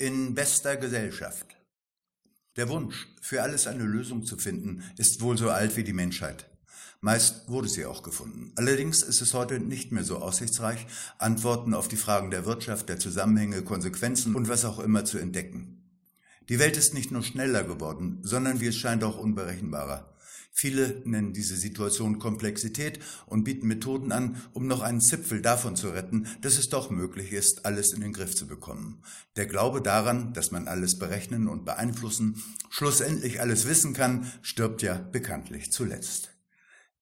[0.00, 1.56] In bester Gesellschaft.
[2.54, 6.48] Der Wunsch, für alles eine Lösung zu finden, ist wohl so alt wie die Menschheit.
[7.00, 8.52] Meist wurde sie auch gefunden.
[8.54, 10.86] Allerdings ist es heute nicht mehr so aussichtsreich,
[11.18, 15.82] Antworten auf die Fragen der Wirtschaft, der Zusammenhänge, Konsequenzen und was auch immer zu entdecken.
[16.48, 20.14] Die Welt ist nicht nur schneller geworden, sondern wie es scheint auch unberechenbarer.
[20.60, 25.90] Viele nennen diese Situation Komplexität und bieten Methoden an, um noch einen Zipfel davon zu
[25.90, 29.00] retten, dass es doch möglich ist, alles in den Griff zu bekommen.
[29.36, 34.98] Der Glaube daran, dass man alles berechnen und beeinflussen, schlussendlich alles wissen kann, stirbt ja
[34.98, 36.30] bekanntlich zuletzt.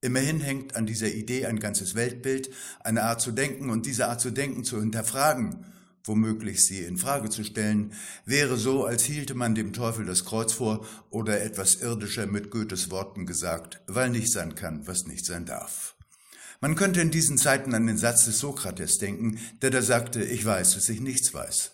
[0.03, 2.51] Immerhin hängt an dieser Idee ein ganzes Weltbild,
[2.81, 5.65] eine Art zu denken und diese Art zu denken zu hinterfragen
[6.07, 7.93] womöglich sie in Frage zu stellen,
[8.25, 12.91] wäre so, als hielte man dem Teufel das Kreuz vor oder etwas irdischer mit Goethes
[12.91, 15.97] Worten gesagt, weil nicht sein kann, was nicht sein darf.
[16.61, 20.45] Man könnte in diesen Zeiten an den Satz des Sokrates denken, der da sagte, ich
[20.45, 21.73] weiß, dass ich nichts weiß.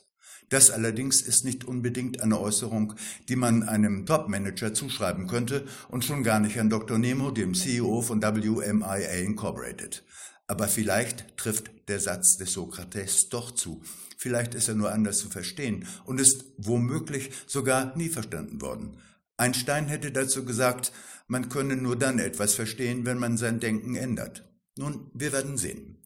[0.53, 2.93] Das allerdings ist nicht unbedingt eine Äußerung,
[3.28, 6.99] die man einem Top-Manager zuschreiben könnte und schon gar nicht an Dr.
[6.99, 10.05] Nemo, dem CEO von WMIA Incorporated.
[10.53, 13.81] Aber vielleicht trifft der Satz des Sokrates doch zu.
[14.19, 18.98] Vielleicht ist er nur anders zu verstehen und ist womöglich sogar nie verstanden worden.
[19.39, 20.92] Einstein hätte dazu gesagt,
[21.27, 24.47] man könne nur dann etwas verstehen, wenn man sein Denken ändert.
[24.77, 26.02] Nun, wir werden sehen.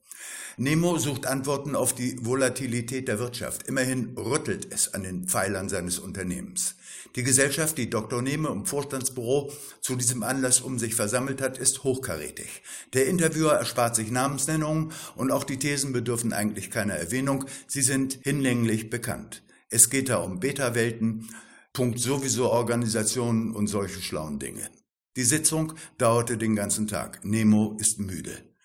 [0.59, 3.69] Nemo sucht Antworten auf die Volatilität der Wirtschaft.
[3.69, 6.77] Immerhin rüttelt es an den Pfeilern seines Unternehmens.
[7.15, 8.23] Die Gesellschaft, die Dr.
[8.23, 12.63] Nemo im Vorstandsbüro zu diesem Anlass um sich versammelt hat, ist hochkarätig.
[12.95, 17.45] Der Interviewer erspart sich Namensnennungen und auch die Thesen bedürfen eigentlich keiner Erwähnung.
[17.67, 19.43] Sie sind hinlänglich bekannt.
[19.69, 21.29] Es geht da um Beta-Welten,
[21.75, 24.71] Punkt sowieso Organisationen und solche schlauen Dinge.
[25.17, 27.23] Die Sitzung dauerte den ganzen Tag.
[27.27, 28.56] Nemo ist müde.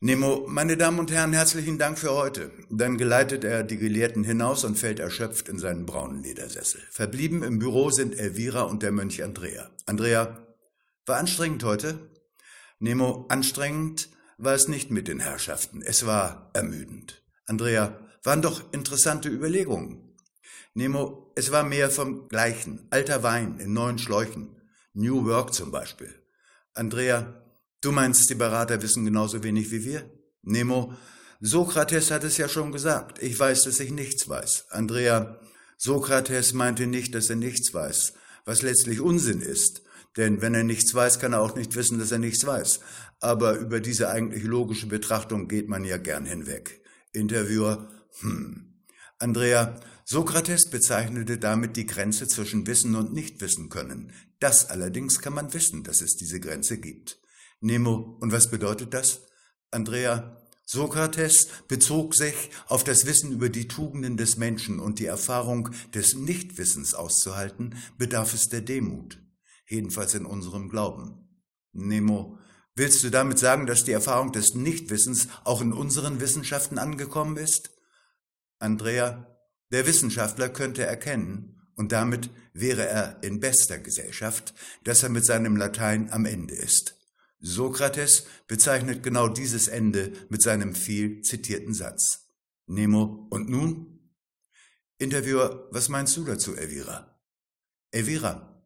[0.00, 2.52] Nemo, meine Damen und Herren, herzlichen Dank für heute.
[2.70, 6.80] Dann geleitet er die Gelehrten hinaus und fällt erschöpft in seinen braunen Ledersessel.
[6.88, 9.68] Verblieben im Büro sind Elvira und der Mönch Andrea.
[9.86, 10.46] Andrea,
[11.04, 11.98] war anstrengend heute?
[12.78, 15.82] Nemo, anstrengend war es nicht mit den Herrschaften.
[15.82, 17.24] Es war ermüdend.
[17.46, 20.16] Andrea, waren doch interessante Überlegungen.
[20.74, 22.86] Nemo, es war mehr vom Gleichen.
[22.90, 24.60] Alter Wein in neuen Schläuchen.
[24.92, 26.14] New Work zum Beispiel.
[26.72, 27.47] Andrea,
[27.80, 30.10] Du meinst, die Berater wissen genauso wenig wie wir?
[30.42, 30.94] Nemo,
[31.40, 33.22] Sokrates hat es ja schon gesagt.
[33.22, 34.66] Ich weiß, dass ich nichts weiß.
[34.70, 35.38] Andrea,
[35.76, 39.82] Sokrates meinte nicht, dass er nichts weiß, was letztlich Unsinn ist.
[40.16, 42.80] Denn wenn er nichts weiß, kann er auch nicht wissen, dass er nichts weiß.
[43.20, 46.82] Aber über diese eigentlich logische Betrachtung geht man ja gern hinweg.
[47.12, 47.88] Interviewer,
[48.20, 48.82] hm.
[49.20, 54.12] Andrea, Sokrates bezeichnete damit die Grenze zwischen Wissen und Nichtwissen können.
[54.40, 57.20] Das allerdings kann man wissen, dass es diese Grenze gibt.
[57.60, 59.22] Nemo, und was bedeutet das?
[59.70, 65.70] Andrea, Sokrates bezog sich auf das Wissen über die Tugenden des Menschen und die Erfahrung
[65.94, 69.18] des Nichtwissens auszuhalten, bedarf es der Demut,
[69.66, 71.26] jedenfalls in unserem Glauben.
[71.72, 72.38] Nemo,
[72.74, 77.70] willst du damit sagen, dass die Erfahrung des Nichtwissens auch in unseren Wissenschaften angekommen ist?
[78.58, 79.26] Andrea,
[79.72, 84.52] der Wissenschaftler könnte erkennen, und damit wäre er in bester Gesellschaft,
[84.84, 86.97] dass er mit seinem Latein am Ende ist.
[87.40, 92.26] Sokrates bezeichnet genau dieses Ende mit seinem viel zitierten Satz.
[92.66, 93.98] Nemo, und nun?
[94.98, 97.18] Interviewer, was meinst du dazu, Elvira?
[97.92, 98.62] Elvira,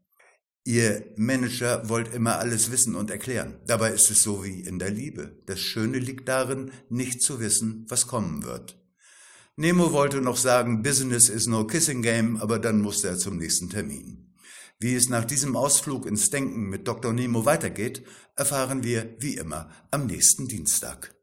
[0.65, 3.61] ihr Manager wollt immer alles wissen und erklären.
[3.67, 5.43] Dabei ist es so wie in der Liebe.
[5.47, 8.79] Das Schöne liegt darin, nicht zu wissen, was kommen wird.
[9.57, 13.69] Nemo wollte noch sagen, Business is no kissing game, aber dann musste er zum nächsten
[13.69, 14.32] Termin.
[14.83, 17.13] Wie es nach diesem Ausflug ins Denken mit Dr.
[17.13, 18.03] Nemo weitergeht,
[18.35, 21.15] erfahren wir wie immer am nächsten Dienstag.